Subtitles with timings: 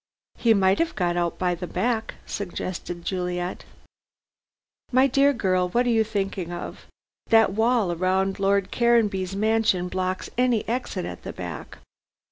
[0.35, 3.65] "He might have got out by the back," suggested Juliet.
[4.91, 6.87] "My dear girl, what are you thinking of.
[7.27, 11.77] That wall round Lord Caranby's mansion blocks any exit at the back.